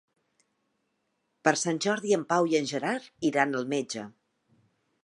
Per 1.49 1.53
Sant 1.65 1.81
Jordi 1.87 2.17
en 2.19 2.25
Pau 2.33 2.51
i 2.55 2.59
en 2.63 2.71
Gerard 2.73 3.31
iran 3.33 3.57
al 3.63 3.71
metge. 3.77 4.09